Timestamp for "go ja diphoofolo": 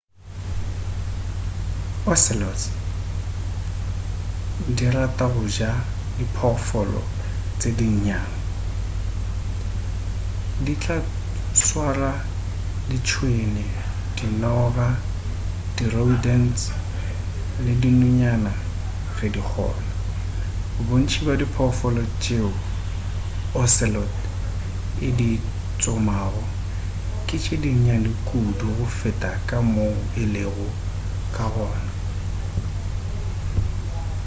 5.33-7.01